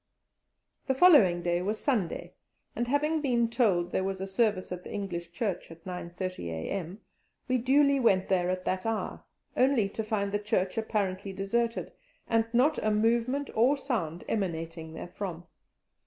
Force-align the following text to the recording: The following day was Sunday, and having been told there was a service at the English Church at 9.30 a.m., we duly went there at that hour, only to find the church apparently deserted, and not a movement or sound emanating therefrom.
The 0.87 0.95
following 0.95 1.43
day 1.43 1.61
was 1.61 1.79
Sunday, 1.79 2.33
and 2.75 2.87
having 2.87 3.21
been 3.21 3.47
told 3.51 3.91
there 3.91 4.03
was 4.03 4.19
a 4.19 4.25
service 4.25 4.71
at 4.71 4.83
the 4.83 4.91
English 4.91 5.31
Church 5.31 5.69
at 5.69 5.85
9.30 5.85 6.49
a.m., 6.49 7.01
we 7.47 7.59
duly 7.59 7.99
went 7.99 8.27
there 8.27 8.49
at 8.49 8.65
that 8.65 8.87
hour, 8.87 9.23
only 9.55 9.87
to 9.89 10.03
find 10.03 10.31
the 10.31 10.39
church 10.39 10.75
apparently 10.75 11.33
deserted, 11.33 11.91
and 12.27 12.51
not 12.51 12.83
a 12.83 12.89
movement 12.89 13.51
or 13.53 13.77
sound 13.77 14.23
emanating 14.27 14.95
therefrom. 14.95 15.45